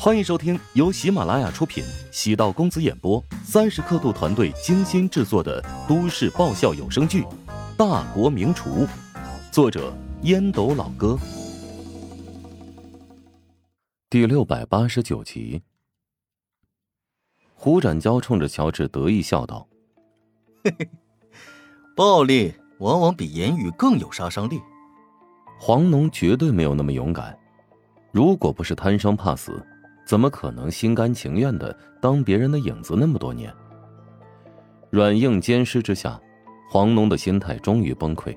[0.00, 7.22] 欢迎收听由喜马拉雅出品、喜道公子演播、三十刻度团队精心制作的都市爆笑有声剧
[7.76, 8.86] 《大国名厨》，
[9.50, 9.92] 作者
[10.22, 11.18] 烟斗老哥，
[14.08, 15.60] 第六百八十九集。
[17.52, 19.66] 胡展娇冲着乔治得意笑道
[20.62, 20.88] ：“嘿嘿，
[21.96, 24.60] 暴力往往比言语更有杀伤力。
[25.58, 27.36] 黄农绝对没有那么勇敢，
[28.12, 29.60] 如果不是贪生怕死。”
[30.08, 33.52] 怎么可能心甘情愿的当别人的影子那么多年？
[34.88, 36.18] 软硬兼施之下，
[36.70, 38.34] 黄农的心态终于崩溃。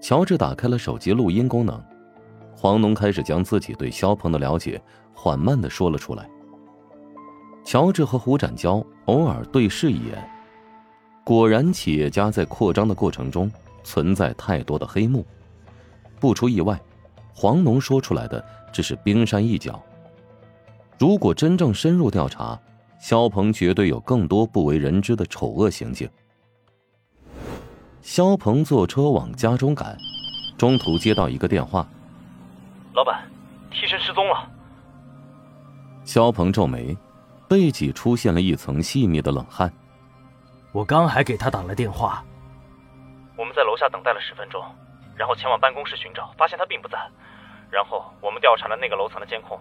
[0.00, 1.82] 乔治打开了手机录音功能，
[2.54, 4.80] 黄农开始将自己对肖鹏的了解
[5.12, 6.30] 缓慢的说了出来。
[7.64, 10.30] 乔治和胡展娇偶尔对视一眼，
[11.24, 13.50] 果然企业家在扩张的过程中
[13.82, 15.26] 存在太多的黑幕。
[16.20, 16.80] 不出意外，
[17.34, 19.82] 黄农说出来的只是冰山一角。
[20.98, 22.58] 如果真正深入调查，
[22.98, 26.10] 肖鹏绝对有更多不为人知的丑恶行径。
[28.02, 29.96] 肖鹏坐车往家中赶，
[30.56, 31.86] 中途接到一个电话
[32.94, 33.30] ：“老板，
[33.70, 34.50] 替身失踪了。”
[36.04, 36.96] 肖鹏皱眉，
[37.48, 39.72] 背脊出现了一层细密的冷汗。
[40.72, 42.24] 我刚还给他打了电话。
[43.36, 44.60] 我们在楼下等待了十分钟，
[45.14, 46.98] 然后前往办公室寻找，发现他并不在。
[47.70, 49.56] 然后我们调查了那个楼层的监控。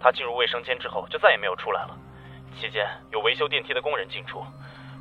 [0.00, 1.96] 他进入卫生间之后就再也没有出来了，
[2.58, 4.42] 期间有维修电梯的工人进出，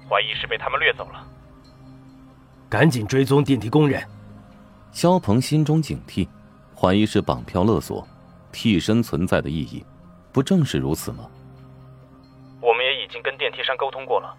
[0.09, 1.25] 怀疑是被他们掠走了。
[2.69, 4.03] 赶紧追踪电梯工人。
[4.91, 6.28] 肖鹏心中警惕，
[6.75, 8.06] 怀疑是绑票勒索，
[8.52, 9.86] 替身存在的意义，
[10.33, 11.30] 不正是如此吗？
[12.59, 14.36] 我们也已经跟电梯商沟通过了，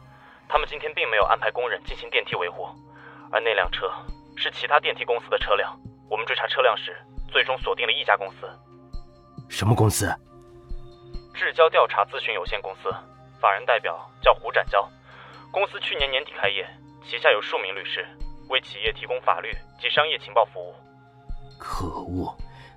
[0.48, 2.66] 他们今天并没有安排工人进行电梯维护，
[3.30, 3.90] 而那辆车
[4.36, 5.74] 是其他电梯公司的车辆。
[6.10, 6.96] 我们追查车辆时，
[7.30, 8.36] 最终锁定了一家公司。
[9.48, 10.12] 什么公司？
[11.40, 12.90] 智交调查咨询有限公司，
[13.40, 14.86] 法人代表叫胡展交。
[15.50, 16.68] 公司去年年底开业，
[17.08, 18.06] 旗下有数名律师，
[18.50, 19.48] 为企业提供法律
[19.80, 20.74] 及商业情报服务。
[21.58, 22.36] 可恶，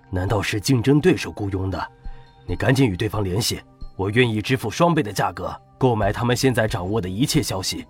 [0.09, 1.91] 难道是竞争对手雇佣的？
[2.47, 3.61] 你赶紧与对方联系，
[3.97, 7.85] 我愿意支付双倍的价格购买他们现在掌握的一切消息。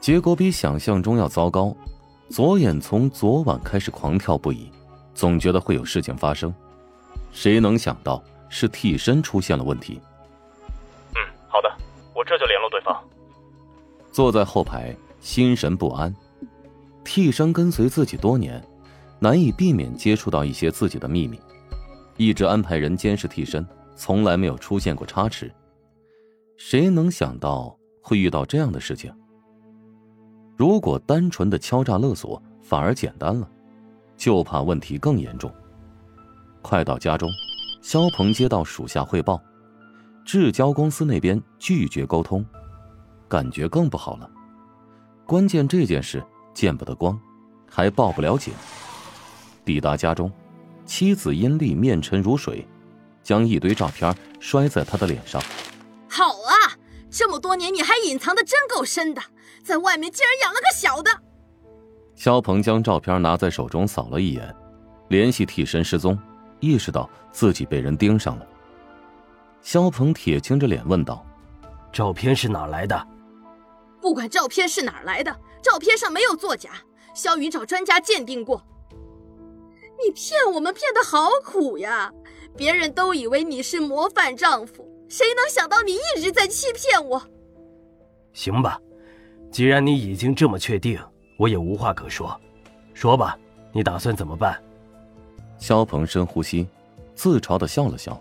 [0.00, 1.72] 结果比想象中要糟糕，
[2.28, 4.72] 左眼从昨晚开始狂跳不已，
[5.14, 6.52] 总觉得会有事情发生。
[7.30, 8.20] 谁能想到？
[8.52, 9.98] 是替身出现了问题。
[11.14, 11.18] 嗯，
[11.48, 11.74] 好的，
[12.14, 13.02] 我这就联络对方。
[14.12, 16.14] 坐在后排，心神不安。
[17.02, 18.62] 替身跟随自己多年，
[19.18, 21.40] 难以避免接触到一些自己的秘密，
[22.18, 25.50] 一直安排人监视替身，从来没有出现过差池。
[26.58, 29.10] 谁能想到会遇到这样的事情？
[30.58, 33.48] 如果单纯的敲诈勒索反而简单了，
[34.18, 35.50] 就怕问题更严重。
[36.60, 37.30] 快到家中。
[37.82, 39.42] 肖鹏接到属下汇报，
[40.24, 42.46] 智交公司那边拒绝沟通，
[43.28, 44.30] 感觉更不好了。
[45.26, 47.20] 关键这件事见不得光，
[47.68, 48.54] 还报不了警。
[49.64, 50.32] 抵达家中，
[50.86, 52.66] 妻子阴丽面沉如水，
[53.20, 55.42] 将一堆照片摔在他的脸上。
[56.08, 56.78] 好啊，
[57.10, 59.20] 这么多年你还隐藏的真够深的，
[59.64, 61.10] 在外面竟然养了个小的。
[62.14, 64.54] 肖鹏将照片拿在手中扫了一眼，
[65.08, 66.16] 联系替身失踪。
[66.62, 68.46] 意识到自己被人盯上了，
[69.60, 71.26] 肖鹏铁青着脸问道
[71.92, 73.08] ：“照片是哪来的
[74.00, 76.70] ？”“不管照片是哪来的，照片上没有作假。
[77.14, 78.64] 肖云找专家鉴定过。
[80.02, 82.12] ”“你骗我们骗的好苦呀！
[82.56, 87.20] 别人都以为你是模范丈夫，谁能想到你一直在欺骗我
[88.32, 88.80] ？”“行吧，
[89.50, 91.00] 既然你已经这么确定，
[91.38, 92.40] 我也无话可说。
[92.94, 93.36] 说吧，
[93.72, 94.56] 你打算怎么办？”
[95.62, 96.66] 肖鹏深呼吸，
[97.14, 98.20] 自嘲的笑了笑。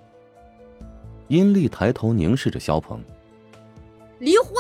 [1.28, 3.04] 殷丽抬头凝视着肖鹏。
[4.20, 4.54] 离婚。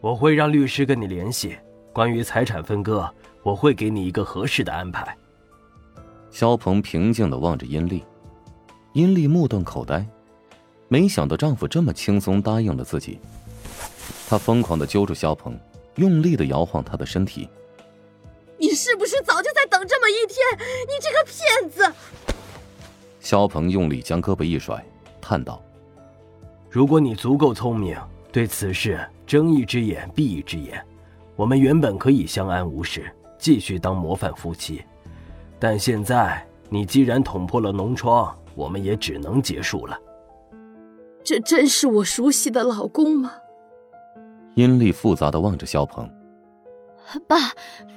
[0.00, 1.56] 我会让律师跟你联系，
[1.92, 3.12] 关于财产分割，
[3.42, 5.12] 我会给你一个合适的安排。
[6.30, 8.04] 肖鹏平静的望着殷丽，
[8.92, 10.06] 殷丽目瞪口呆，
[10.86, 13.18] 没想到丈夫这么轻松答应了自己。
[14.28, 15.58] 她疯狂的揪住肖鹏，
[15.96, 17.48] 用力的摇晃他的身体。
[18.76, 20.36] 你是不是早就在等这么一天？
[20.86, 21.90] 你这个骗子！
[23.20, 24.84] 肖鹏用力将胳膊一甩，
[25.18, 25.62] 叹道
[26.68, 27.98] ：“如果你足够聪明，
[28.30, 30.84] 对此事睁一只眼闭一只眼，
[31.36, 34.84] 我们原本可以相安无事，继续当模范夫妻。
[35.58, 39.98] 但现在你既然捅破了脓疮，我们也只能结束了。”
[41.24, 43.32] 这真是我熟悉的老公吗？
[44.54, 46.06] 阴丽复杂的望着肖鹏。
[47.26, 47.52] 爸，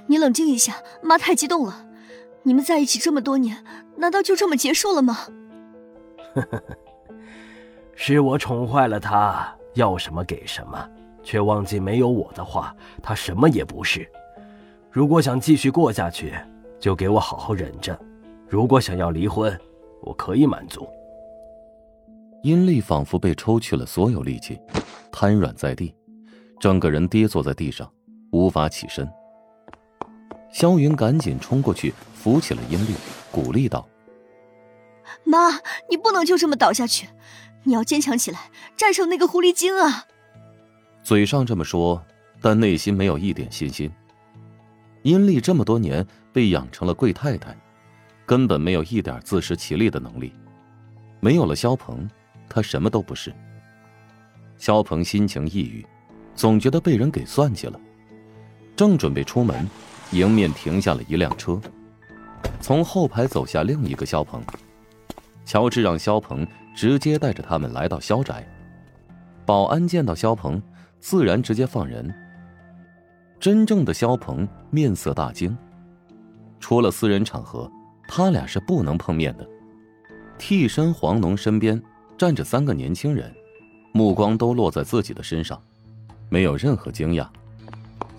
[0.07, 1.85] 你冷静一下，妈太激动了。
[2.44, 3.63] 你们在一起这么多年，
[3.97, 5.27] 难道就这么结束了吗？
[7.95, 10.89] 是我宠坏了他，要什么给什么，
[11.21, 12.73] 却忘记没有我的话，
[13.03, 14.09] 他什么也不是。
[14.89, 16.33] 如果想继续过下去，
[16.79, 17.94] 就给我好好忍着；
[18.47, 19.59] 如果想要离婚，
[20.01, 20.88] 我可以满足。
[22.41, 24.57] 阴丽仿佛被抽去了所有力气，
[25.11, 25.94] 瘫软在地，
[26.57, 27.91] 整个人跌坐在地上，
[28.31, 29.10] 无法起身。
[30.52, 32.96] 萧云赶紧冲过去扶起了阴丽，
[33.31, 33.88] 鼓励道
[35.24, 35.60] ：“妈，
[35.90, 37.08] 你不能就这么倒下去，
[37.64, 40.06] 你要坚强起来，战胜那个狐狸精啊！”
[41.04, 42.04] 嘴上这么说，
[42.42, 43.92] 但内心没有一点信心。
[45.04, 47.56] 阴丽这么多年被养成了贵太太，
[48.26, 50.34] 根本没有一点自食其力的能力，
[51.20, 52.10] 没有了萧鹏。
[52.50, 53.31] 他什么都不是。
[54.58, 55.86] 肖鹏心情抑郁，
[56.34, 57.80] 总觉得被人给算计了。
[58.80, 59.70] 正准备出门，
[60.12, 61.60] 迎面停下了一辆车，
[62.62, 64.42] 从后排走下另一个肖鹏。
[65.44, 68.48] 乔治让肖鹏直接带着他们来到肖宅。
[69.46, 70.64] 保安见到肖鹏，
[71.02, 72.10] 自然直接放人。
[73.38, 75.58] 真正的肖鹏面色大惊，
[76.62, 77.70] 除了私人场合，
[78.08, 79.46] 他俩是不能碰面的。
[80.38, 81.84] 替身黄农身边。
[82.18, 83.30] 站着三个年轻人，
[83.92, 85.62] 目光都落在自己的身上，
[86.30, 87.28] 没有任何惊讶。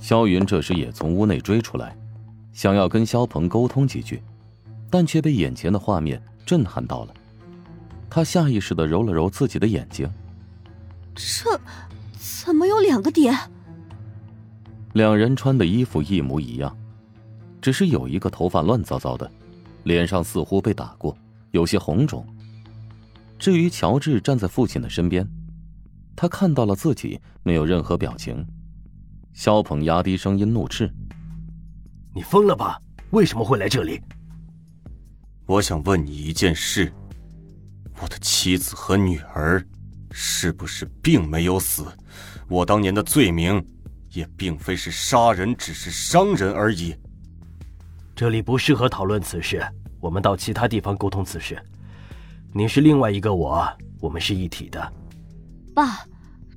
[0.00, 1.96] 萧云这时也从屋内追出来，
[2.52, 4.22] 想要跟萧鹏沟通几句，
[4.88, 7.14] 但却被眼前的画面震撼到了。
[8.08, 10.10] 他下意识的揉了揉自己的眼睛，
[11.14, 11.60] 这
[12.18, 13.32] 怎么有两个点？
[14.94, 16.76] 两人穿的衣服一模一样，
[17.60, 19.30] 只是有一个头发乱糟糟的，
[19.84, 21.16] 脸上似乎被打过，
[21.52, 22.26] 有些红肿。
[23.38, 25.24] 至于乔治站在父亲的身边，
[26.16, 28.44] 他看到了自己没有任何表情。
[29.32, 30.92] 肖鹏压低声音怒斥
[32.14, 32.80] ：“你疯了吧？
[33.10, 34.00] 为什么会来这里？”
[35.46, 36.92] 我想问你一件事：
[38.00, 39.64] 我的妻子和女儿
[40.10, 41.86] 是不是并没有死？
[42.48, 43.64] 我当年的罪名
[44.12, 46.94] 也并非是杀人，只是伤人而已。
[48.14, 49.64] 这里不适合讨论此事，
[50.00, 51.60] 我们到其他地方沟通此事。
[52.52, 53.66] 你是另外一个我，
[54.00, 54.92] 我们是一体的。
[55.74, 56.04] 爸，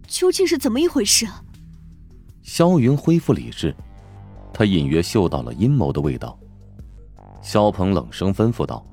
[0.08, 1.28] 究竟是怎么一回事？
[2.54, 3.76] 萧云恢复理智，
[4.54, 6.38] 他隐约嗅到了阴谋的味道。
[7.42, 8.86] 萧鹏冷声吩咐道：“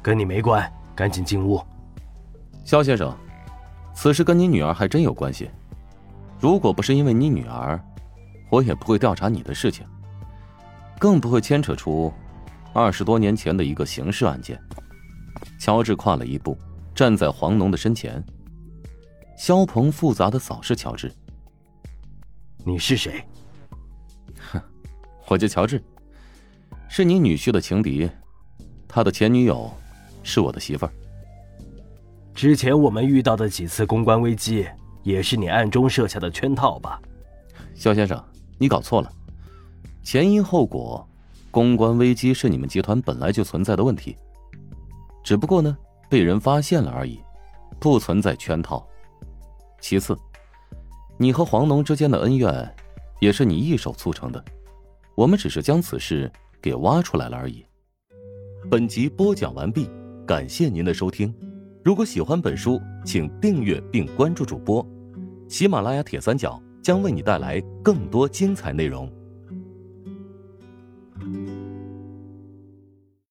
[0.00, 1.60] 跟你没关，赶紧进屋。”
[2.64, 3.12] 萧先生，
[3.92, 5.50] 此事跟你女儿还真有关系。
[6.38, 7.84] 如果不是因为你女儿，
[8.48, 9.84] 我也不会调查你的事情，
[11.00, 12.12] 更不会牵扯出
[12.72, 14.56] 二十多年前的一个刑事案件。
[15.58, 16.56] 乔治跨了一步，
[16.94, 18.24] 站在黄龙的身前。
[19.36, 21.12] 肖鹏复杂的扫视乔治
[22.66, 23.24] ：“你是谁
[24.50, 24.60] ？”“哼，
[25.28, 25.80] 我叫乔治，
[26.88, 28.10] 是你女婿的情敌，
[28.88, 29.72] 他的前女友
[30.24, 30.92] 是我的媳妇儿。
[32.34, 34.66] 之前我们遇到的几次公关危机，
[35.04, 37.00] 也是你暗中设下的圈套吧
[37.76, 38.20] ？”“肖先生，
[38.58, 39.12] 你搞错了，
[40.02, 41.08] 前因后果，
[41.52, 44.16] 公关危机是你们集团本来就存在的问题。”
[45.22, 45.76] 只不过呢，
[46.08, 47.20] 被人发现了而已，
[47.78, 48.84] 不存在圈套。
[49.80, 50.16] 其次，
[51.18, 52.74] 你和黄龙之间的恩怨，
[53.20, 54.44] 也是你一手促成的，
[55.14, 56.30] 我们只是将此事
[56.60, 57.64] 给挖出来了而已。
[58.70, 59.88] 本集播讲完毕，
[60.26, 61.34] 感谢您的收听。
[61.82, 64.86] 如果喜欢本书，请订阅并关注主播。
[65.48, 69.10] 喜马拉雅铁三角将为你带来更多精彩内容。